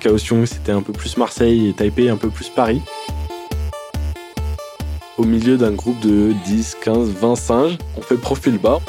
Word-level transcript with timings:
Kaohsiung, 0.00 0.46
c'était 0.46 0.72
un 0.72 0.82
peu 0.82 0.92
plus 0.92 1.16
Marseille 1.18 1.68
et 1.68 1.72
Taipei 1.74 2.08
un 2.08 2.16
peu 2.16 2.30
plus 2.30 2.48
Paris. 2.48 2.80
Au 5.18 5.24
milieu 5.24 5.58
d'un 5.58 5.72
groupe 5.72 6.00
de 6.00 6.32
10, 6.46 6.78
15, 6.82 7.10
20 7.10 7.36
singes, 7.36 7.78
on 7.96 8.00
fait 8.00 8.16
profil 8.16 8.58
bas. 8.58 8.80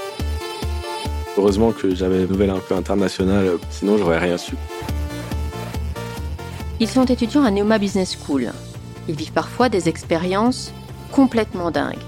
Heureusement 1.37 1.73
que 1.73 1.93
j'avais 1.93 2.23
une 2.23 2.29
nouvelle 2.29 2.49
un 2.49 2.59
peu 2.59 2.75
internationale, 2.75 3.57
sinon 3.69 3.97
j'aurais 3.97 4.19
rien 4.19 4.37
su. 4.37 4.55
Ils 6.79 6.87
sont 6.87 7.05
étudiants 7.05 7.43
à 7.43 7.51
Neoma 7.51 7.77
Business 7.77 8.17
School. 8.17 8.51
Ils 9.09 9.15
vivent 9.15 9.33
parfois 9.33 9.67
des 9.67 9.89
expériences 9.89 10.71
complètement 11.11 11.71
dingues. 11.71 11.99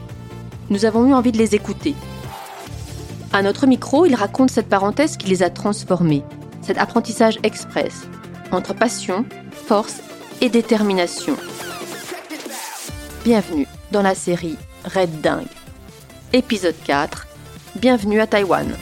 Nous 0.69 0.85
avons 0.85 1.05
eu 1.05 1.13
envie 1.13 1.33
de 1.33 1.37
les 1.37 1.55
écouter. 1.55 1.93
À 3.33 3.41
notre 3.41 3.67
micro, 3.67 4.05
ils 4.05 4.15
racontent 4.15 4.53
cette 4.53 4.69
parenthèse 4.69 5.17
qui 5.17 5.27
les 5.27 5.43
a 5.43 5.49
transformés, 5.49 6.23
cet 6.61 6.77
apprentissage 6.77 7.39
express, 7.43 8.07
entre 8.53 8.73
passion, 8.73 9.25
force 9.51 10.01
et 10.41 10.49
détermination. 10.49 11.35
Bienvenue 13.23 13.67
dans 13.91 14.01
la 14.01 14.15
série 14.15 14.57
Red 14.85 15.21
Dingue. 15.21 15.47
Épisode 16.33 16.75
4. 16.85 17.27
Bienvenue 17.75 18.19
à 18.19 18.27
Taïwan. 18.27 18.75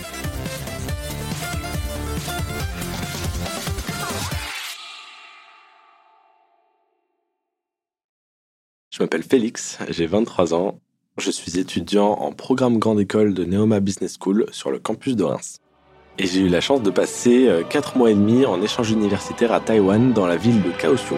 Je 8.90 9.02
m'appelle 9.02 9.24
Félix, 9.24 9.80
j'ai 9.90 10.06
23 10.06 10.54
ans. 10.54 10.80
Je 11.18 11.32
suis 11.32 11.60
étudiant 11.60 12.12
en 12.12 12.32
programme 12.34 12.78
grande 12.78 13.00
école 13.00 13.34
de 13.34 13.46
Neoma 13.46 13.80
Business 13.80 14.18
School 14.20 14.46
sur 14.52 14.72
le 14.72 14.80
campus 14.80 15.16
de 15.16 15.24
Reims. 15.24 15.61
Et 16.18 16.28
j'ai 16.28 16.42
eu 16.42 16.50
la 16.50 16.62
chance 16.62 16.84
de 16.84 16.90
passer 16.90 17.50
4 17.70 17.94
euh, 17.96 18.00
mois 18.00 18.12
et 18.12 18.14
demi 18.14 18.46
en 18.46 18.62
échange 18.62 18.92
universitaire 18.92 19.54
à 19.54 19.60
Taïwan 19.60 20.12
dans 20.14 20.28
la 20.28 20.36
ville 20.36 20.62
de 20.62 20.70
Kaohsiung. 20.70 21.18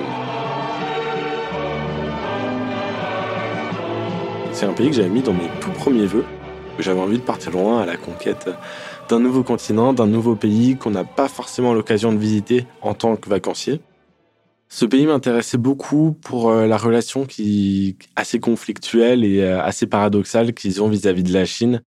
C'est 4.51 4.65
un 4.65 4.73
pays 4.73 4.89
que 4.89 4.95
j'avais 4.95 5.09
mis 5.09 5.23
dans 5.23 5.33
mes 5.33 5.49
tout 5.59 5.71
premiers 5.71 6.05
vœux. 6.05 6.25
J'avais 6.79 6.99
envie 6.99 7.17
de 7.17 7.23
partir 7.23 7.51
loin 7.51 7.81
à 7.81 7.85
la 7.85 7.97
conquête 7.97 8.49
d'un 9.09 9.19
nouveau 9.19 9.43
continent, 9.43 9.93
d'un 9.93 10.07
nouveau 10.07 10.35
pays 10.35 10.77
qu'on 10.77 10.91
n'a 10.91 11.03
pas 11.03 11.27
forcément 11.27 11.73
l'occasion 11.73 12.13
de 12.13 12.17
visiter 12.17 12.65
en 12.81 12.93
tant 12.93 13.15
que 13.15 13.29
vacancier. 13.29 13.81
Ce 14.75 14.85
pays 14.85 15.05
m'intéressait 15.05 15.59
beaucoup 15.59 16.13
pour 16.13 16.49
euh, 16.49 16.65
la 16.65 16.77
relation 16.77 17.25
qui 17.25 17.95
assez 18.15 18.39
conflictuelle 18.39 19.23
et 19.23 19.43
euh, 19.43 19.61
assez 19.61 19.85
paradoxale 19.85 20.55
qu'ils 20.55 20.81
ont 20.81 20.87
vis-à-vis 20.87 21.21
de 21.21 21.31
la 21.31 21.45
Chine. 21.45 21.83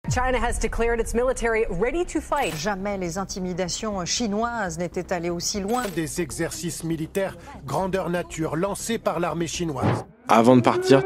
Jamais 2.58 2.98
les 2.98 3.17
intimidations 3.17 4.04
chinoises 4.04 4.78
n'étaient 4.80 5.14
allées 5.14 5.30
aussi 5.30 5.61
loin. 5.61 5.84
Des 5.95 6.20
exercices 6.20 6.84
militaires 6.84 7.38
grandeur 7.66 8.09
nature 8.09 8.58
lancés 8.58 8.98
par 8.98 9.22
l'armée 9.22 9.48
chinoise. 9.48 10.04
Avant 10.28 10.58
de 10.58 10.61
partir, 10.61 11.04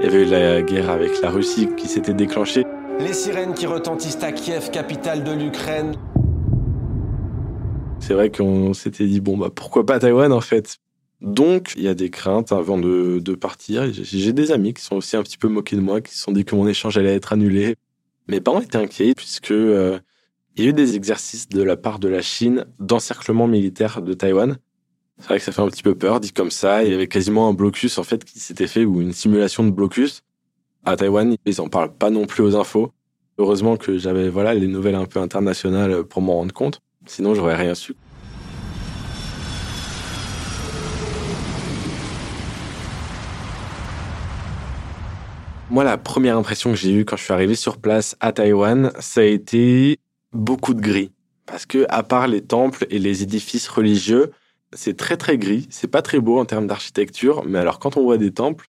il 0.00 0.06
y 0.06 0.08
avait 0.08 0.22
eu 0.22 0.24
la 0.24 0.62
guerre 0.62 0.90
avec 0.90 1.22
la 1.22 1.30
Russie 1.30 1.68
qui 1.76 1.86
s'était 1.86 2.12
déclenchée. 2.12 2.64
Les 2.98 3.12
sirènes 3.12 3.54
qui 3.54 3.66
retentissent 3.66 4.24
à 4.24 4.32
Kiev, 4.32 4.72
capitale 4.72 5.22
de 5.22 5.30
l'Ukraine. 5.30 5.94
C'est 8.10 8.14
vrai 8.14 8.28
qu'on 8.28 8.74
s'était 8.74 9.06
dit, 9.06 9.20
bon, 9.20 9.38
bah, 9.38 9.50
pourquoi 9.54 9.86
pas 9.86 10.00
Taïwan 10.00 10.32
en 10.32 10.40
fait? 10.40 10.78
Donc, 11.20 11.74
il 11.76 11.84
y 11.84 11.86
a 11.86 11.94
des 11.94 12.10
craintes 12.10 12.50
avant 12.50 12.76
de, 12.76 13.34
partir. 13.36 13.88
J'ai 13.92 14.32
des 14.32 14.50
amis 14.50 14.74
qui 14.74 14.82
sont 14.82 14.96
aussi 14.96 15.16
un 15.16 15.22
petit 15.22 15.38
peu 15.38 15.46
moqués 15.46 15.76
de 15.76 15.80
moi, 15.80 16.00
qui 16.00 16.12
se 16.12 16.18
sont 16.18 16.32
dit 16.32 16.44
que 16.44 16.56
mon 16.56 16.66
échange 16.66 16.98
allait 16.98 17.14
être 17.14 17.32
annulé. 17.32 17.76
Mes 18.26 18.40
parents 18.40 18.62
étaient 18.62 18.78
inquiets 18.78 19.14
puisque 19.14 19.52
euh, 19.52 20.00
il 20.56 20.64
y 20.64 20.66
a 20.66 20.70
eu 20.70 20.72
des 20.72 20.96
exercices 20.96 21.48
de 21.48 21.62
la 21.62 21.76
part 21.76 22.00
de 22.00 22.08
la 22.08 22.20
Chine 22.20 22.66
d'encerclement 22.80 23.46
militaire 23.46 24.02
de 24.02 24.12
Taïwan. 24.12 24.56
C'est 25.18 25.28
vrai 25.28 25.38
que 25.38 25.44
ça 25.44 25.52
fait 25.52 25.62
un 25.62 25.68
petit 25.68 25.84
peu 25.84 25.94
peur, 25.94 26.18
dit 26.18 26.32
comme 26.32 26.50
ça. 26.50 26.82
Il 26.82 26.90
y 26.90 26.94
avait 26.94 27.06
quasiment 27.06 27.48
un 27.48 27.52
blocus 27.52 27.96
en 27.96 28.02
fait 28.02 28.24
qui 28.24 28.40
s'était 28.40 28.66
fait 28.66 28.84
ou 28.84 29.00
une 29.00 29.12
simulation 29.12 29.62
de 29.62 29.70
blocus. 29.70 30.22
À 30.84 30.96
Taïwan, 30.96 31.36
ils 31.46 31.60
en 31.60 31.68
parlent 31.68 31.94
pas 31.94 32.10
non 32.10 32.26
plus 32.26 32.42
aux 32.42 32.56
infos. 32.56 32.90
Heureusement 33.38 33.76
que 33.76 33.98
j'avais 33.98 34.28
voilà 34.28 34.52
les 34.54 34.66
nouvelles 34.66 34.96
un 34.96 35.06
peu 35.06 35.20
internationales 35.20 36.02
pour 36.02 36.22
m'en 36.22 36.34
rendre 36.34 36.52
compte. 36.52 36.80
Sinon, 37.10 37.34
j'aurais 37.34 37.56
rien 37.56 37.74
su. 37.74 37.96
Moi, 45.70 45.82
la 45.82 45.98
première 45.98 46.36
impression 46.36 46.70
que 46.70 46.76
j'ai 46.76 46.92
eue 46.92 47.04
quand 47.04 47.16
je 47.16 47.24
suis 47.24 47.32
arrivé 47.32 47.56
sur 47.56 47.78
place 47.78 48.16
à 48.20 48.30
Taïwan, 48.30 48.92
ça 49.00 49.22
a 49.22 49.24
été 49.24 49.98
beaucoup 50.32 50.72
de 50.72 50.80
gris. 50.80 51.10
Parce 51.46 51.66
que, 51.66 51.84
à 51.88 52.04
part 52.04 52.28
les 52.28 52.42
temples 52.42 52.86
et 52.90 53.00
les 53.00 53.24
édifices 53.24 53.66
religieux, 53.66 54.30
c'est 54.72 54.96
très 54.96 55.16
très 55.16 55.36
gris. 55.36 55.66
C'est 55.68 55.90
pas 55.90 56.02
très 56.02 56.20
beau 56.20 56.38
en 56.38 56.44
termes 56.44 56.68
d'architecture, 56.68 57.42
mais 57.44 57.58
alors 57.58 57.80
quand 57.80 57.96
on 57.96 58.04
voit 58.04 58.18
des 58.18 58.30
temples, 58.30 58.66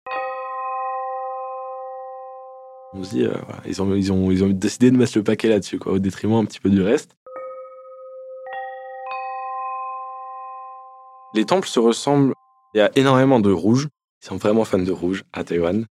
on 2.93 3.01
se 3.01 3.11
dit, 3.11 3.23
euh, 3.23 3.33
ils, 3.65 3.81
ont, 3.81 4.49
décidé 4.49 4.91
de 4.91 4.97
mettre 4.97 5.13
le 5.15 5.23
paquet 5.23 5.47
là-dessus, 5.47 5.79
au 5.85 5.99
détriment 5.99 6.35
un 6.35 6.45
petit 6.45 6.59
peu 6.59 6.69
du 6.69 6.81
reste. 6.81 7.15
Les 11.35 11.43
temples 11.43 11.67
se 11.67 11.81
ressemblent. 11.81 12.33
Il 12.73 12.77
y 12.77 12.81
a 12.81 12.89
énormément 12.95 13.41
de 13.41 13.51
rouge. 13.51 13.89
Ils 14.23 14.27
sont 14.27 14.37
vraiment 14.37 14.63
fans 14.63 14.79
de 14.79 14.91
rouge 14.93 15.25
à 15.33 15.43
Taïwan. 15.43 15.85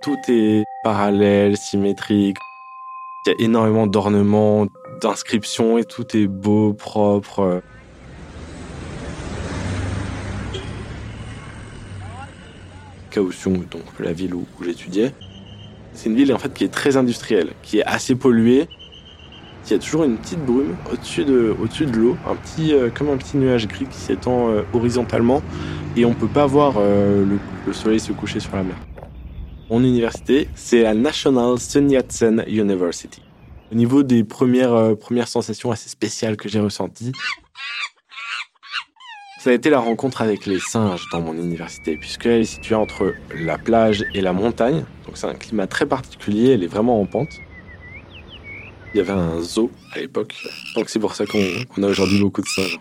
Tout 0.00 0.16
est 0.28 0.62
parallèle, 0.84 1.56
symétrique. 1.56 2.36
Il 3.26 3.30
y 3.30 3.32
a 3.32 3.44
énormément 3.44 3.88
d'ornements, 3.88 4.68
d'inscriptions 5.02 5.76
et 5.76 5.82
tout 5.82 6.16
est 6.16 6.28
beau, 6.28 6.72
propre. 6.72 7.62
Kaohsiung, 13.10 13.66
donc 13.70 13.82
la 13.98 14.12
ville 14.12 14.36
où, 14.36 14.46
j'étudiais, 14.62 15.12
c'est 15.94 16.10
une 16.10 16.14
ville 16.14 16.32
en 16.32 16.38
fait 16.38 16.54
qui 16.54 16.62
est 16.62 16.72
très 16.72 16.96
industrielle, 16.96 17.54
qui 17.62 17.80
est 17.80 17.84
assez 17.86 18.14
polluée, 18.14 18.68
il 19.66 19.72
y 19.72 19.74
a 19.74 19.78
toujours 19.78 20.04
une 20.04 20.18
petite 20.18 20.44
brume 20.44 20.76
au-dessus 20.92 21.24
de, 21.24 21.96
l'eau, 21.96 22.16
un 22.28 22.36
petit, 22.36 22.74
euh, 22.74 22.90
comme 22.90 23.08
un 23.08 23.16
petit 23.16 23.36
nuage 23.36 23.66
gris 23.66 23.86
qui 23.86 23.98
s'étend 23.98 24.50
euh, 24.50 24.62
horizontalement, 24.74 25.42
et 25.96 26.04
on 26.04 26.12
peut 26.12 26.28
pas 26.28 26.46
voir 26.46 26.74
euh, 26.76 27.24
le, 27.66 27.72
soleil 27.72 27.98
se 27.98 28.12
coucher 28.12 28.40
sur 28.40 28.54
la 28.56 28.62
mer. 28.62 28.76
Mon 29.70 29.82
université, 29.82 30.48
c'est 30.54 30.82
la 30.82 30.92
National 30.92 31.58
Sun 31.58 31.90
Yat-sen 31.90 32.44
University. 32.46 33.22
Au 33.72 33.74
niveau 33.74 34.02
des 34.02 34.22
premières 34.22 34.94
sensations 35.26 35.72
assez 35.72 35.88
spéciales 35.88 36.36
que 36.36 36.48
j'ai 36.48 36.60
ressenties, 36.60 37.12
ça 39.40 39.50
a 39.50 39.52
été 39.52 39.70
la 39.70 39.78
rencontre 39.78 40.22
avec 40.22 40.46
les 40.46 40.58
singes 40.58 41.06
dans 41.10 41.20
mon 41.20 41.34
université, 41.34 41.96
puisqu'elle 41.96 42.42
est 42.42 42.44
située 42.44 42.74
entre 42.74 43.14
la 43.34 43.58
plage 43.58 44.04
et 44.14 44.20
la 44.20 44.32
montagne. 44.32 44.84
Donc 45.06 45.16
c'est 45.16 45.26
un 45.26 45.34
climat 45.34 45.66
très 45.66 45.86
particulier, 45.86 46.52
elle 46.52 46.62
est 46.62 46.68
vraiment 46.68 47.00
en 47.00 47.06
pente. 47.06 47.40
Il 48.94 48.98
y 48.98 49.00
avait 49.00 49.10
un 49.10 49.40
zoo 49.42 49.72
à 49.92 49.98
l'époque. 49.98 50.36
Donc 50.76 50.88
c'est 50.88 51.00
pour 51.00 51.16
ça 51.16 51.26
qu'on 51.26 51.82
a 51.82 51.88
aujourd'hui 51.88 52.20
beaucoup 52.20 52.42
de 52.42 52.46
singes. 52.46 52.78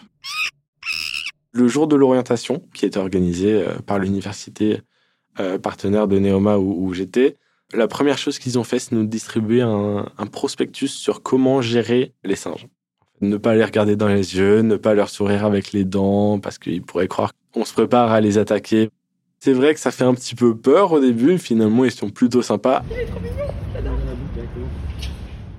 Le 1.51 1.67
jour 1.67 1.87
de 1.87 1.95
l'orientation, 1.95 2.61
qui 2.75 2.85
était 2.85 2.99
organisé 2.99 3.53
euh, 3.53 3.79
par 3.79 3.97
l'université 3.97 4.81
euh, 5.39 5.57
partenaire 5.57 6.07
de 6.07 6.19
Neoma 6.19 6.59
où, 6.59 6.93
j'étais, 6.93 7.35
la 7.73 7.87
première 7.87 8.19
chose 8.19 8.37
qu'ils 8.37 8.59
ont 8.59 8.63
fait, 8.63 8.77
c'est 8.77 8.91
nous 8.91 9.05
distribuer 9.05 9.63
un, 9.63 10.05
prospectus 10.31 10.91
sur 10.91 11.23
comment 11.23 11.63
gérer 11.63 12.13
les 12.23 12.35
singes. 12.35 12.67
Ne 13.21 13.37
pas 13.37 13.55
les 13.55 13.65
regarder 13.65 13.95
dans 13.95 14.07
les 14.07 14.37
yeux, 14.37 14.61
ne 14.61 14.75
pas 14.75 14.93
leur 14.93 15.09
sourire 15.09 15.45
avec 15.45 15.71
les 15.71 15.83
dents, 15.83 16.37
parce 16.37 16.59
qu'ils 16.59 16.83
pourraient 16.83 17.07
croire 17.07 17.31
qu'on 17.53 17.65
se 17.65 17.73
prépare 17.73 18.11
à 18.11 18.21
les 18.21 18.37
attaquer. 18.37 18.89
C'est 19.39 19.53
vrai 19.53 19.73
que 19.73 19.79
ça 19.79 19.89
fait 19.89 20.03
un 20.03 20.13
petit 20.13 20.35
peu 20.35 20.55
peur 20.55 20.91
au 20.91 20.99
début, 20.99 21.39
finalement 21.39 21.85
ils 21.85 21.91
sont 21.91 22.11
plutôt 22.11 22.43
sympas. 22.43 22.83
Il 22.91 23.92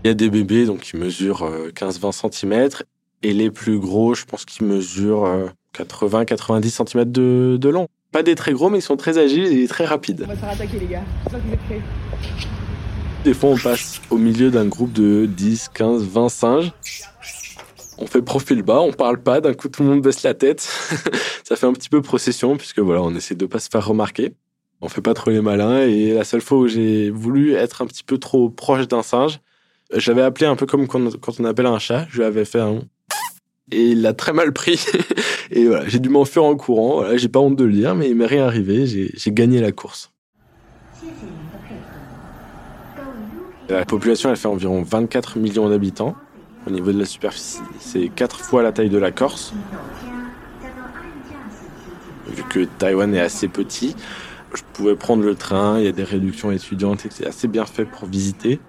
y 0.09 0.11
a 0.11 0.15
des 0.15 0.31
bébés 0.31 0.67
donc 0.67 0.81
qui 0.81 0.97
mesurent 0.97 1.51
15-20 1.75 2.27
euh, 2.27 2.31
cm 2.31 2.69
et 3.25 3.33
les 3.33 3.51
plus 3.51 3.79
gros, 3.79 4.15
je 4.15 4.27
pense 4.27 4.45
qu'ils 4.45 4.67
mesurent 4.67 5.51
80-90 5.75 6.67
euh, 6.67 6.85
cm 6.85 7.11
de, 7.11 7.57
de, 7.59 7.69
long. 7.71 7.89
Pas 8.13 8.23
des 8.23 8.35
très 8.35 8.53
gros, 8.53 8.69
mais 8.69 8.79
ils 8.79 8.83
sont 8.83 8.99
très 8.99 9.17
agiles 9.17 9.47
et 9.47 9.67
très 9.67 9.87
rapides. 9.87 10.25
On 10.25 10.29
va 10.29 10.35
se 10.35 10.41
faire 10.41 10.51
attaquer, 10.51 10.79
les 10.79 10.87
gars. 10.87 11.03
Que 11.25 11.31
vous 11.31 11.53
êtes 11.53 11.61
prêts. 11.61 11.81
Des 13.25 13.33
fois, 13.33 13.51
on 13.51 13.57
passe 13.57 14.03
au 14.11 14.19
milieu 14.19 14.51
d'un 14.51 14.67
groupe 14.67 14.93
de 14.93 15.25
10, 15.25 15.71
15, 15.73 16.05
20 16.05 16.29
singes. 16.29 16.73
On 17.97 18.07
fait 18.07 18.21
profil 18.21 18.63
bas, 18.63 18.81
on 18.81 18.93
parle 18.93 19.23
pas, 19.23 19.41
d'un 19.41 19.55
coup 19.55 19.69
tout 19.69 19.83
le 19.83 19.89
monde 19.89 20.03
baisse 20.03 20.23
la 20.23 20.35
tête. 20.35 20.61
ça 21.45 21.57
fait 21.57 21.67
un 21.67 21.73
petit 21.73 21.89
peu 21.89 22.03
procession, 22.03 22.59
puisque 22.59 22.81
voilà, 22.81 23.01
on 23.01 23.15
essaie 23.15 23.35
de 23.35 23.47
pas 23.47 23.61
se 23.61 23.71
faire 23.71 23.87
remarquer. 23.87 24.35
On 24.83 24.89
fait 24.91 25.01
pas 25.01 25.15
trop 25.15 25.31
les 25.31 25.41
malins, 25.41 25.79
et 25.79 26.13
la 26.13 26.25
seule 26.25 26.43
fois 26.43 26.59
où 26.59 26.69
j'ai 26.69 27.09
voulu 27.09 27.55
être 27.55 27.81
un 27.81 27.87
petit 27.87 28.05
peu 28.05 28.19
trop 28.19 28.51
proche 28.51 28.87
d'un 28.87 29.03
singe, 29.03 29.41
j'avais 29.93 30.23
appelé 30.23 30.47
un 30.47 30.57
peu 30.57 30.67
comme 30.67 30.89
quand, 30.89 31.01
on 31.39 31.45
appelle 31.45 31.67
un 31.67 31.79
chat. 31.79 32.07
Je 32.11 32.19
lui 32.19 32.25
avais 32.25 32.45
fait 32.45 32.61
un. 32.61 32.81
Et 33.73 33.91
il 33.91 34.03
l'a 34.03 34.13
très 34.13 34.33
mal 34.33 34.53
pris. 34.53 34.85
et 35.51 35.67
voilà, 35.67 35.89
j'ai 35.89 35.99
dû 35.99 36.09
m'enfuir 36.09 36.45
en 36.45 36.55
courant. 36.57 36.97
Voilà, 36.97 37.17
j'ai 37.17 37.29
pas 37.29 37.41
honte 37.41 37.57
de 37.57 37.65
le 37.65 37.73
dire, 37.73 37.95
mais 37.95 38.11
il 38.11 38.17
m'est 38.17 38.27
rien 38.27 38.47
arrivé. 38.47 38.87
J'ai 38.87 39.33
gagné 39.33 39.61
la 39.61 39.73
course. 39.73 40.11
La 43.69 43.87
population, 43.87 44.29
elle 44.29 44.37
fait 44.37 44.49
environ 44.49 44.83
24 44.83 45.39
millions 45.39 45.69
d'habitants. 45.69 46.15
au 46.67 46.71
niveau 46.71 46.93
de 46.93 46.99
la 46.99 47.07
superficie. 47.07 47.61
C'est 47.79 48.09
quatre 48.09 48.41
fois 48.41 48.63
la 48.63 48.73
taille 48.73 48.91
de 48.91 48.99
la 48.99 49.11
Corse. 49.11 49.55
Vu 52.27 52.43
que 52.45 52.65
Taïwan 52.65 53.15
est 53.15 53.21
assez 53.21 53.49
petit, 53.49 53.95
je 54.55 54.63
pouvais 54.73 54.97
prendre 54.97 55.23
le 55.23 55.35
train, 55.35 55.79
il 55.79 55.85
y 55.85 55.89
a 55.89 55.93
des 55.93 56.05
réductions 56.05 56.51
étudiantes, 56.51 57.07
c'est 57.11 57.27
assez 57.27 57.49
bien 57.49 57.67
fait 57.67 57.85
pour 57.85 58.07
visiter. 58.07 58.61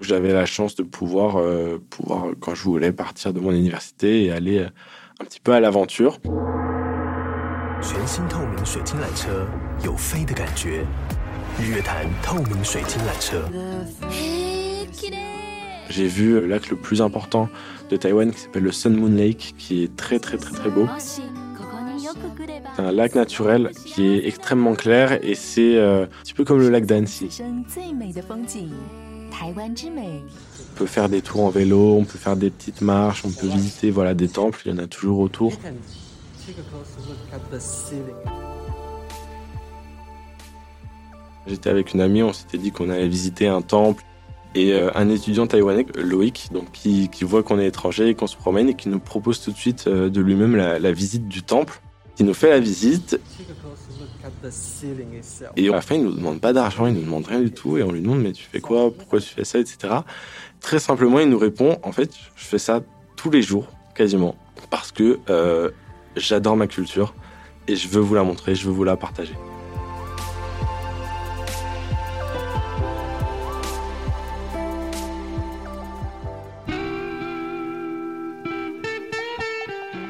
J'avais 0.00 0.32
la 0.32 0.46
chance 0.46 0.76
de 0.76 0.82
euh, 0.82 1.78
pouvoir, 1.90 2.30
quand 2.40 2.54
je 2.54 2.62
voulais, 2.62 2.92
partir 2.92 3.32
de 3.32 3.40
mon 3.40 3.52
université 3.52 4.24
et 4.24 4.32
aller 4.32 4.58
euh, 4.58 4.68
un 5.20 5.24
petit 5.24 5.40
peu 5.40 5.52
à 5.52 5.60
l'aventure. 5.60 6.18
J'ai 15.90 16.06
vu 16.06 16.34
le 16.34 16.46
lac 16.46 16.70
le 16.70 16.76
plus 16.76 17.02
important 17.02 17.48
de 17.90 17.96
Taïwan 17.96 18.30
qui 18.30 18.40
s'appelle 18.40 18.62
le 18.62 18.72
Sun 18.72 18.94
Moon 18.94 19.10
Lake, 19.10 19.54
qui 19.58 19.82
est 19.82 19.96
très 19.96 20.18
très 20.18 20.36
très 20.36 20.52
très 20.52 20.70
beau. 20.70 20.86
C'est 22.76 22.82
un 22.82 22.92
lac 22.92 23.14
naturel 23.14 23.70
qui 23.84 24.06
est 24.06 24.26
extrêmement 24.26 24.74
clair 24.74 25.18
et 25.24 25.34
c'est 25.34 25.76
euh, 25.76 26.04
un 26.04 26.22
petit 26.22 26.34
peu 26.34 26.44
comme 26.44 26.60
le 26.60 26.68
lac 26.68 26.86
d'Annecy. 26.86 27.42
On 30.72 30.78
peut 30.78 30.86
faire 30.86 31.08
des 31.08 31.22
tours 31.22 31.42
en 31.42 31.50
vélo, 31.50 31.96
on 31.96 32.04
peut 32.04 32.18
faire 32.18 32.36
des 32.36 32.50
petites 32.50 32.80
marches, 32.80 33.24
on 33.24 33.30
peut 33.30 33.46
visiter 33.46 33.90
voilà, 33.90 34.14
des 34.14 34.28
temples, 34.28 34.62
il 34.64 34.72
y 34.72 34.74
en 34.74 34.78
a 34.78 34.86
toujours 34.86 35.20
autour. 35.20 35.52
J'étais 41.46 41.70
avec 41.70 41.94
une 41.94 42.00
amie, 42.00 42.22
on 42.22 42.32
s'était 42.32 42.58
dit 42.58 42.70
qu'on 42.70 42.90
allait 42.90 43.08
visiter 43.08 43.48
un 43.48 43.62
temple. 43.62 44.04
Et 44.54 44.72
euh, 44.72 44.90
un 44.94 45.10
étudiant 45.10 45.46
taïwanais, 45.46 45.86
Loïc, 45.96 46.48
donc, 46.52 46.72
qui, 46.72 47.08
voit 47.22 47.42
qu'on 47.42 47.58
est 47.58 47.66
étranger, 47.66 48.08
et 48.08 48.14
qu'on 48.14 48.26
se 48.26 48.36
promène 48.36 48.70
et 48.70 48.74
qui 48.74 48.88
nous 48.88 48.98
propose 48.98 49.40
tout 49.40 49.52
de 49.52 49.56
suite 49.56 49.86
euh, 49.86 50.08
de 50.08 50.20
lui-même 50.20 50.56
la 50.56 50.92
visite 50.92 51.28
du 51.28 51.42
temple. 51.42 51.80
Il 52.18 52.26
nous 52.26 52.34
fait 52.34 52.50
la 52.50 52.60
visite. 52.60 53.20
Et 55.56 55.68
à 55.68 55.72
la 55.72 55.80
fin 55.80 55.94
il 55.94 56.02
nous 56.02 56.12
demande 56.14 56.40
pas 56.40 56.52
d'argent, 56.52 56.86
il 56.86 56.94
nous 56.94 57.02
demande 57.02 57.26
rien 57.26 57.40
du 57.40 57.50
tout. 57.50 57.78
Et 57.78 57.82
on 57.82 57.92
lui 57.92 58.00
demande 58.00 58.22
mais 58.22 58.32
tu 58.32 58.44
fais 58.44 58.60
quoi, 58.60 58.90
pourquoi 58.92 59.20
tu 59.20 59.28
fais 59.28 59.44
ça, 59.44 59.58
etc. 59.58 59.94
Très 60.60 60.78
simplement 60.78 61.20
il 61.20 61.28
nous 61.28 61.38
répond 61.38 61.78
en 61.82 61.92
fait 61.92 62.10
je 62.36 62.44
fais 62.44 62.58
ça 62.58 62.82
tous 63.16 63.30
les 63.30 63.42
jours 63.42 63.68
quasiment. 63.94 64.36
Parce 64.70 64.92
que 64.92 65.18
euh, 65.30 65.70
j'adore 66.16 66.56
ma 66.56 66.66
culture 66.66 67.14
et 67.68 67.76
je 67.76 67.88
veux 67.88 68.00
vous 68.00 68.14
la 68.14 68.24
montrer, 68.24 68.54
je 68.54 68.66
veux 68.66 68.72
vous 68.72 68.84
la 68.84 68.96
partager. 68.96 69.34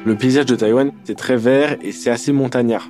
Le 0.09 0.15
paysage 0.15 0.47
de 0.47 0.55
Taïwan, 0.55 0.91
c'est 1.03 1.13
très 1.13 1.37
vert 1.37 1.77
et 1.83 1.91
c'est 1.91 2.09
assez 2.09 2.31
montagnard. 2.31 2.89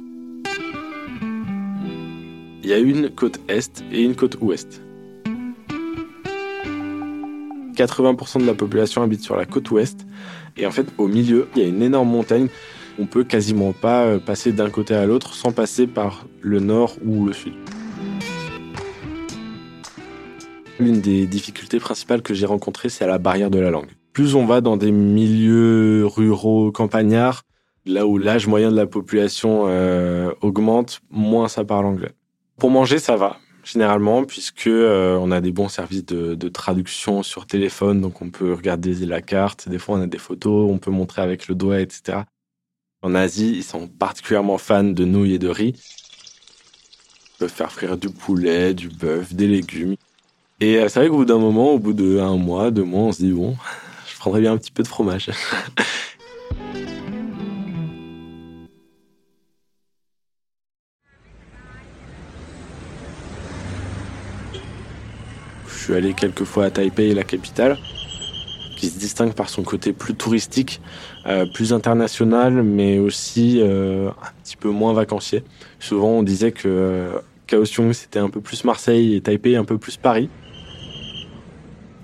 Il 2.64 2.70
y 2.70 2.72
a 2.72 2.78
une 2.78 3.10
côte 3.10 3.42
est 3.50 3.84
et 3.92 4.04
une 4.04 4.16
côte 4.16 4.38
ouest. 4.40 4.82
80% 7.76 8.40
de 8.40 8.46
la 8.46 8.54
population 8.54 9.02
habite 9.02 9.20
sur 9.20 9.36
la 9.36 9.46
côte 9.46 9.70
ouest 9.70 10.08
et 10.56 10.66
en 10.66 10.72
fait 10.72 10.88
au 10.98 11.10
milieu, 11.10 11.50
il 11.58 11.62
y 11.62 11.66
a 11.66 11.68
une 11.68 11.82
énorme 11.82 12.08
montagne. 12.08 12.48
On 12.98 13.06
peut 13.06 13.26
quasiment 13.26 13.74
pas 13.74 14.06
euh, 14.06 14.20
passer 14.20 14.54
d'un 14.54 14.70
côté 14.70 14.94
à 14.94 15.06
l'autre 15.06 15.34
sans 15.34 15.52
passer 15.52 15.88
par 15.88 16.26
le 16.40 16.62
nord 16.62 16.96
ou 17.06 17.26
le 17.26 17.34
sud. 17.34 17.54
L'une 20.80 21.02
des 21.02 21.28
difficultés 21.28 21.82
principales 21.82 22.22
que 22.22 22.34
j'ai 22.34 22.46
rencontrées, 22.46 22.88
c'est 22.88 23.04
à 23.04 23.08
la 23.08 23.18
barrière 23.18 23.50
de 23.50 23.60
la 23.60 23.72
langue. 23.72 23.99
Plus 24.14 24.36
on 24.36 24.46
va 24.46 24.62
dans 24.62 24.78
des 24.78 24.92
milieux 24.92 26.06
ruraux, 26.06 26.72
campagnards, 26.72 27.44
là 27.86 28.06
où 28.06 28.18
l'âge 28.18 28.48
moyen 28.48 28.72
de 28.72 28.76
la 28.76 28.88
population 28.88 29.66
euh, 29.68 30.32
augmente, 30.42 31.02
moins 31.10 31.48
ça 31.48 31.64
parle 31.64 31.86
anglais. 31.86 32.12
Pour 32.58 32.70
manger, 32.70 33.00
ça 33.00 33.16
va 33.16 33.38
généralement, 33.64 34.24
puisque 34.24 34.68
euh, 34.68 35.18
on 35.18 35.32
a 35.32 35.42
des 35.42 35.52
bons 35.52 35.70
services 35.70 36.06
de, 36.06 36.50
traduction 36.50 37.24
sur 37.24 37.46
téléphone, 37.46 38.02
donc 38.02 38.22
on 38.22 38.30
peut 38.30 38.54
regarder 38.54 38.94
la 39.06 39.22
carte. 39.22 39.70
Des 39.70 39.78
fois, 39.78 39.98
on 39.98 40.02
a 40.02 40.08
des 40.08 40.18
photos, 40.18 40.70
on 40.70 40.78
peut 40.78 40.92
montrer 40.92 41.22
avec 41.22 41.48
le 41.48 41.56
doigt, 41.56 41.80
etc. 41.80 42.20
En 43.02 43.16
Asie, 43.16 43.54
ils 43.56 43.64
sont 43.64 43.88
particulièrement 43.88 44.58
fans 44.58 44.84
de 44.84 45.06
nouilles 45.06 45.36
et 45.36 45.40
de 45.40 45.48
riz. 45.48 45.74
Ils 45.76 47.40
peuvent 47.40 47.50
faire 47.50 47.72
frire 47.72 47.98
du 47.98 48.10
poulet, 48.10 48.74
du 48.74 48.90
bœuf, 48.90 49.34
des 49.34 49.48
légumes. 49.48 49.96
Et 50.60 50.78
euh, 50.78 50.90
c'est 50.90 51.00
vrai 51.00 51.10
qu'au 51.10 51.18
bout 51.18 51.26
d'un 51.26 51.38
moment, 51.38 51.74
au 51.74 51.80
bout 51.80 51.94
d'un 51.94 52.36
mois, 52.36 52.72
deux 52.72 52.84
mois, 52.84 53.04
on 53.04 53.12
se 53.12 53.22
dit 53.24 53.32
bon, 53.32 53.56
prendrais 54.20 54.42
bien 54.42 54.54
un 54.54 54.58
petit 54.58 54.72
peu 54.72 54.84
de 54.84 54.88
fromage. 54.88 55.32
je 65.68 65.84
suis 65.84 65.94
allé 65.96 66.14
quelques 66.14 66.44
fois 66.44 66.66
à 66.66 66.70
Taipei, 66.70 67.14
la 67.14 67.24
capitale, 67.24 67.78
qui 68.78 68.90
se 68.90 69.00
distingue 69.00 69.34
par 69.34 69.50
son 69.50 69.64
côté 69.64 69.94
plus 69.94 70.14
touristique, 70.14 70.82
euh, 71.26 71.46
plus 71.52 71.74
international, 71.74 72.62
mais 72.62 73.00
aussi 73.00 73.60
euh, 73.62 74.10
un 74.10 74.44
petit 74.44 74.58
peu 74.58 74.70
moins 74.70 74.94
vacancier. 74.94 75.44
Souvent, 75.80 76.10
on 76.10 76.24
disait 76.24 76.52
que 76.52 76.68
euh, 76.68 77.12
Kaohsiung, 77.48 77.94
c'était 77.94 78.20
un 78.20 78.30
peu 78.30 78.42
plus 78.42 78.66
Marseille 78.66 79.16
et 79.16 79.22
Taipei 79.22 79.56
un 79.56 79.66
peu 79.66 79.78
plus 79.78 79.98
Paris. 79.98 80.30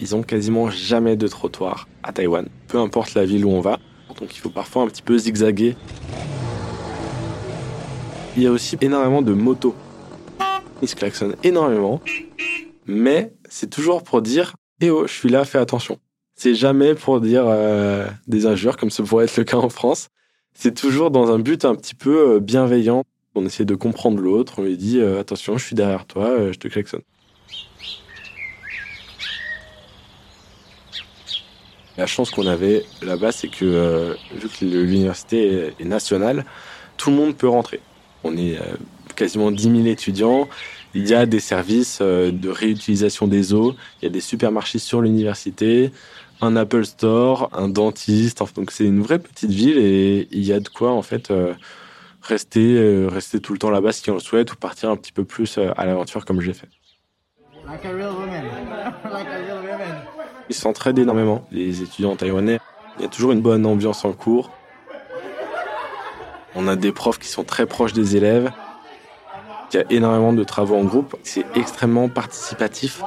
Ils 0.01 0.15
ont 0.15 0.23
quasiment 0.23 0.69
jamais 0.69 1.15
de 1.15 1.27
trottoir 1.27 1.87
à 2.03 2.11
Taïwan, 2.11 2.47
peu 2.67 2.79
importe 2.79 3.13
la 3.13 3.25
ville 3.25 3.45
où 3.45 3.51
on 3.51 3.61
va. 3.61 3.79
Donc 4.19 4.35
il 4.35 4.39
faut 4.39 4.49
parfois 4.49 4.83
un 4.83 4.87
petit 4.87 5.01
peu 5.01 5.17
zigzaguer. 5.17 5.75
Il 8.35 8.43
y 8.43 8.47
a 8.47 8.51
aussi 8.51 8.77
énormément 8.81 9.21
de 9.21 9.33
motos. 9.33 9.75
Ils 10.81 10.89
se 10.89 10.95
klaxonnent 10.95 11.37
énormément, 11.43 12.01
mais 12.85 13.33
c'est 13.49 13.69
toujours 13.69 14.03
pour 14.03 14.21
dire 14.21 14.55
Eh 14.81 14.89
oh, 14.89 15.07
je 15.07 15.13
suis 15.13 15.29
là, 15.29 15.45
fais 15.45 15.57
attention. 15.57 15.99
C'est 16.35 16.53
jamais 16.53 16.95
pour 16.95 17.21
dire 17.21 17.45
euh, 17.47 18.07
des 18.27 18.45
injures 18.45 18.75
comme 18.75 18.89
ce 18.89 19.01
pourrait 19.01 19.25
être 19.25 19.37
le 19.37 19.45
cas 19.45 19.57
en 19.57 19.69
France. 19.69 20.09
C'est 20.53 20.75
toujours 20.75 21.11
dans 21.11 21.31
un 21.31 21.39
but 21.39 21.63
un 21.63 21.75
petit 21.75 21.95
peu 21.95 22.39
bienveillant. 22.41 23.03
On 23.35 23.45
essaie 23.45 23.65
de 23.65 23.75
comprendre 23.75 24.21
l'autre, 24.21 24.59
on 24.59 24.63
lui 24.63 24.77
dit 24.77 24.99
euh, 24.99 25.19
Attention, 25.19 25.57
je 25.57 25.65
suis 25.65 25.75
derrière 25.75 26.05
toi, 26.05 26.27
euh, 26.27 26.53
je 26.53 26.59
te 26.59 26.67
klaxonne. 26.67 27.01
La 31.97 32.07
chance 32.07 32.29
qu'on 32.29 32.45
avait 32.45 32.83
là-bas, 33.01 33.31
c'est 33.31 33.47
que 33.47 33.63
euh, 33.63 34.13
vu 34.33 34.49
que 34.49 34.65
l'université 34.65 35.73
est 35.79 35.85
nationale, 35.85 36.45
tout 36.97 37.09
le 37.09 37.15
monde 37.15 37.35
peut 37.35 37.47
rentrer. 37.47 37.79
On 38.25 38.35
est 38.35 38.57
euh, 38.57 38.63
quasiment 39.15 39.49
10 39.49 39.63
000 39.63 39.85
étudiants. 39.85 40.49
Il 40.93 41.07
y 41.07 41.13
a 41.13 41.25
des 41.25 41.39
services 41.39 41.99
euh, 42.01 42.31
de 42.31 42.49
réutilisation 42.49 43.27
des 43.27 43.53
eaux. 43.53 43.75
Il 44.01 44.05
y 44.05 44.07
a 44.07 44.11
des 44.11 44.19
supermarchés 44.19 44.79
sur 44.79 44.99
l'université, 44.99 45.91
un 46.41 46.57
Apple 46.57 46.83
Store, 46.85 47.49
un 47.53 47.69
dentiste. 47.69 48.43
Donc 48.55 48.71
c'est 48.71 48.85
une 48.85 49.01
vraie 49.01 49.19
petite 49.19 49.51
ville 49.51 49.77
et 49.77 50.27
il 50.31 50.43
y 50.43 50.51
a 50.51 50.59
de 50.59 50.67
quoi 50.67 50.91
en 50.91 51.01
fait 51.01 51.31
rester, 52.21 53.07
rester 53.07 53.39
tout 53.39 53.53
le 53.53 53.59
temps 53.59 53.69
là-bas 53.69 53.93
si 53.93 54.09
on 54.09 54.15
le 54.15 54.19
souhaite 54.19 54.51
ou 54.51 54.57
partir 54.57 54.89
un 54.89 54.97
petit 54.97 55.13
peu 55.13 55.23
plus 55.23 55.57
à 55.57 55.85
l'aventure 55.85 56.25
comme 56.25 56.41
j'ai 56.41 56.53
fait. 56.53 56.67
Ils 60.49 60.55
s'entraident 60.55 60.99
énormément, 60.99 61.47
les 61.51 61.81
étudiants 61.81 62.15
taïwanais. 62.15 62.59
Il 62.97 63.01
y 63.01 63.05
a 63.05 63.09
toujours 63.09 63.31
une 63.31 63.41
bonne 63.41 63.65
ambiance 63.65 64.05
en 64.05 64.13
cours. 64.13 64.51
On 66.55 66.67
a 66.67 66.75
des 66.75 66.91
profs 66.91 67.19
qui 67.19 67.27
sont 67.27 67.43
très 67.43 67.65
proches 67.65 67.93
des 67.93 68.15
élèves. 68.15 68.51
Il 69.73 69.77
y 69.77 69.79
a 69.79 69.85
énormément 69.89 70.31
de 70.31 70.43
travaux 70.43 70.75
en 70.75 70.83
groupe. 70.83 71.17
C'est 71.23 71.45
extrêmement 71.55 72.07
participatif. 72.07 73.01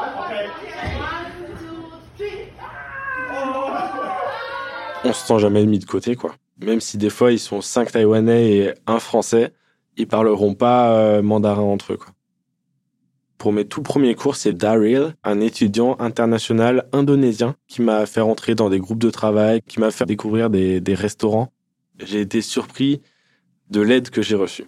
On 5.04 5.12
se 5.12 5.26
sent 5.26 5.38
jamais 5.38 5.64
mis 5.64 5.78
de 5.78 5.84
côté, 5.84 6.16
quoi. 6.16 6.34
Même 6.60 6.80
si 6.80 6.98
des 6.98 7.08
fois 7.08 7.30
ils 7.30 7.38
sont 7.38 7.60
cinq 7.60 7.92
Taïwanais 7.92 8.50
et 8.50 8.74
un 8.86 8.98
Français, 8.98 9.52
ils 9.96 10.08
parleront 10.08 10.54
pas 10.54 10.90
euh, 10.90 11.22
mandarin 11.22 11.62
entre 11.62 11.92
eux, 11.92 11.96
quoi. 11.96 12.08
Pour 13.38 13.52
mes 13.52 13.64
tout 13.64 13.82
premiers 13.82 14.16
cours, 14.16 14.34
c'est 14.34 14.52
Daryl, 14.52 15.14
un 15.22 15.40
étudiant 15.40 15.96
international 16.00 16.88
indonésien 16.92 17.54
qui 17.68 17.82
m'a 17.82 18.04
fait 18.04 18.20
rentrer 18.20 18.56
dans 18.56 18.68
des 18.68 18.80
groupes 18.80 18.98
de 18.98 19.10
travail, 19.10 19.62
qui 19.68 19.78
m'a 19.78 19.92
fait 19.92 20.06
découvrir 20.06 20.50
des, 20.50 20.94
restaurants. 20.94 21.52
J'ai 22.00 22.20
été 22.20 22.40
surpris 22.42 23.00
de 23.70 23.80
l'aide 23.80 24.10
que 24.10 24.22
j'ai 24.22 24.34
reçue. 24.34 24.66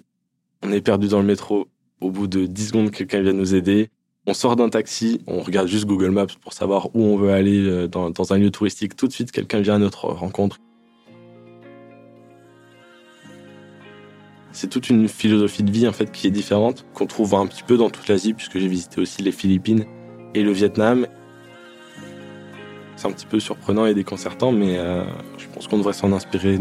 On 0.63 0.71
est 0.71 0.81
perdu 0.81 1.09
dans 1.09 1.21
le 1.21 1.27
métro. 1.27 1.67
Au 2.01 2.11
bout 2.11 2.29
de 2.29 2.47
10 2.47 2.69
secondes, 2.69 2.91
quelqu'un 2.93 3.21
vient 3.21 3.33
nous 3.33 3.57
aider. 3.57 3.91
On 4.27 4.35
sort 4.35 4.55
d'un 4.55 4.69
taxi, 4.69 5.21
on 5.27 5.41
regarde 5.41 5.67
juste 5.67 5.87
Google 5.87 6.11
Maps 6.11 6.27
pour 6.41 6.53
savoir 6.53 6.95
où 6.95 7.03
on 7.03 7.17
veut 7.17 7.33
aller 7.33 7.89
dans, 7.89 8.11
dans 8.11 8.33
un 8.33 8.39
lieu 8.39 8.51
touristique. 8.51 8.95
Tout 8.95 9.09
de 9.09 9.13
suite, 9.13 9.33
quelqu'un 9.33 9.61
vient 9.61 9.75
à 9.75 9.79
notre 9.79 10.07
rencontre. 10.07 10.59
C'est 14.53 14.69
toute 14.69 14.91
une 14.91 15.09
philosophie 15.09 15.63
de 15.63 15.71
vie 15.71 15.87
en 15.87 15.93
fait 15.93 16.11
qui 16.11 16.27
est 16.27 16.31
différente, 16.31 16.85
qu'on 16.93 17.07
trouve 17.07 17.35
un 17.35 17.47
petit 17.47 17.63
peu 17.63 17.77
dans 17.77 17.89
toute 17.89 18.09
l'Asie, 18.09 18.35
puisque 18.35 18.59
j'ai 18.59 18.69
visité 18.69 19.01
aussi 19.01 19.23
les 19.23 19.33
Philippines 19.33 19.85
et 20.35 20.43
le 20.43 20.51
Vietnam. 20.51 21.07
C'est 22.97 23.07
un 23.07 23.13
petit 23.13 23.27
peu 23.27 23.41
surprenant 23.41 23.87
et 23.87 23.95
déconcertant, 23.95 24.53
mais 24.53 24.79
euh, 24.79 25.05
je 25.39 25.47
pense 25.49 25.69
qu'on 25.69 25.79
devrait 25.79 25.93
s'en 25.93 26.13
inspirer, 26.13 26.59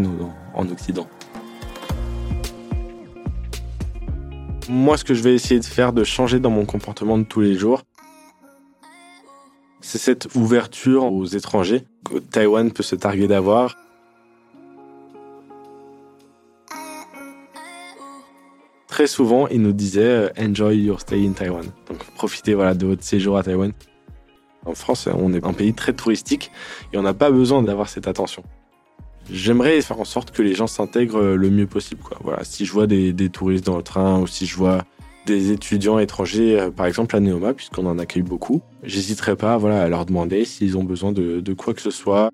en 0.54 0.70
Occident. 0.70 1.08
Moi, 4.70 4.98
ce 4.98 5.04
que 5.04 5.16
je 5.16 5.24
vais 5.24 5.34
essayer 5.34 5.60
de 5.60 5.66
faire, 5.66 5.92
de 5.92 6.04
changer 6.04 6.40
dans 6.40 6.52
mon 6.52 6.66
comportement 6.66 7.18
de 7.18 7.24
tous 7.24 7.42
les 7.42 7.56
jours, 7.56 7.82
c'est 9.82 9.98
cette 9.98 10.36
ouverture 10.36 11.12
aux 11.12 11.26
étrangers 11.26 11.86
que 12.06 12.20
Taïwan 12.20 12.72
peut 12.72 12.84
se 12.84 12.96
targuer 12.96 13.28
d'avoir. 13.28 13.76
Très 19.00 19.08
souvent, 19.08 19.48
ils 19.48 19.62
nous 19.62 19.72
disaient 19.72 20.02
euh, 20.02 20.30
Enjoy 20.38 20.76
your 20.76 21.00
stay 21.00 21.26
in 21.26 21.32
Taiwan. 21.32 21.64
Donc 21.88 22.04
profitez 22.16 22.54
voilà, 22.54 22.74
de 22.74 22.86
votre 22.86 23.02
séjour 23.02 23.38
à 23.38 23.44
Taïwan. 23.44 23.72
En 24.66 24.74
France, 24.74 25.08
on 25.08 25.34
est 25.34 25.46
un 25.46 25.54
pays 25.54 25.74
très 25.74 25.94
touristique 25.94 26.52
et 26.92 26.98
on 26.98 27.04
n'a 27.04 27.14
pas 27.14 27.32
besoin 27.32 27.64
d'avoir 27.64 27.88
cette 27.88 28.10
attention. 28.10 28.44
J'aimerais 29.32 29.80
faire 29.80 30.02
en 30.02 30.04
sorte 30.04 30.32
que 30.32 30.42
les 30.42 30.54
gens 30.54 30.68
s'intègrent 30.68 31.22
le 31.22 31.50
mieux 31.50 31.66
possible. 31.66 32.02
Voilà, 32.26 32.44
si 32.44 32.66
je 32.66 32.74
vois 32.74 32.88
des, 32.88 33.14
des 33.14 33.30
touristes 33.30 33.66
dans 33.66 33.78
le 33.78 33.84
train 33.84 34.20
ou 34.20 34.28
si 34.28 34.46
je 34.46 34.58
vois 34.58 34.84
des 35.26 35.54
étudiants 35.54 35.98
étrangers, 35.98 36.60
euh, 36.60 36.70
par 36.70 36.86
exemple 36.86 37.16
à 37.16 37.22
Neoma, 37.22 37.54
puisqu'on 37.54 37.86
en 37.86 38.00
accueille 38.00 38.24
beaucoup, 38.24 38.62
j'hésiterai 38.84 39.38
pas 39.38 39.58
voilà, 39.58 39.82
à 39.82 39.88
leur 39.88 40.06
demander 40.06 40.44
s'ils 40.44 40.78
ont 40.78 40.84
besoin 40.84 41.14
de, 41.14 41.40
de 41.40 41.54
quoi 41.54 41.74
que 41.74 41.82
ce 41.82 41.92
soit. 41.92 42.32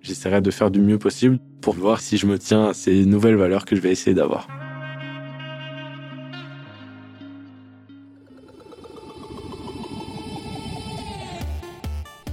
J'essaierai 0.00 0.40
de 0.40 0.50
faire 0.50 0.70
du 0.70 0.80
mieux 0.80 0.96
possible 0.96 1.38
pour 1.60 1.74
voir 1.74 2.00
si 2.00 2.16
je 2.16 2.24
me 2.24 2.38
tiens 2.38 2.68
à 2.68 2.72
ces 2.72 3.04
nouvelles 3.04 3.36
valeurs 3.36 3.66
que 3.66 3.76
je 3.76 3.82
vais 3.82 3.90
essayer 3.90 4.14
d'avoir. 4.14 4.48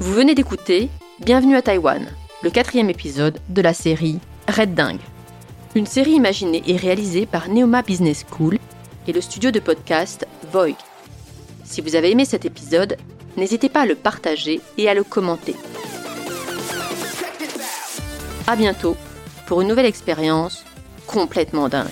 Vous 0.05 0.13
venez 0.13 0.35
d'écouter 0.35 0.91
Bienvenue 1.21 1.55
à 1.55 1.63
Taïwan, 1.63 2.07
le 2.43 2.51
quatrième 2.51 2.91
épisode 2.91 3.39
de 3.49 3.61
la 3.63 3.73
série 3.73 4.19
Red 4.47 4.75
Dingue. 4.75 4.99
Une 5.73 5.87
série 5.87 6.11
imaginée 6.11 6.61
et 6.67 6.77
réalisée 6.77 7.25
par 7.25 7.49
Neoma 7.49 7.81
Business 7.81 8.23
School 8.29 8.59
et 9.07 9.13
le 9.13 9.19
studio 9.19 9.49
de 9.49 9.59
podcast 9.59 10.27
Voig. 10.51 10.75
Si 11.63 11.81
vous 11.81 11.95
avez 11.95 12.11
aimé 12.11 12.23
cet 12.23 12.45
épisode, 12.45 12.97
n'hésitez 13.35 13.67
pas 13.67 13.81
à 13.81 13.85
le 13.87 13.95
partager 13.95 14.61
et 14.77 14.87
à 14.87 14.93
le 14.93 15.03
commenter. 15.03 15.55
À 18.45 18.55
bientôt 18.55 18.95
pour 19.47 19.61
une 19.61 19.69
nouvelle 19.69 19.87
expérience 19.87 20.63
complètement 21.07 21.67
dingue. 21.67 21.89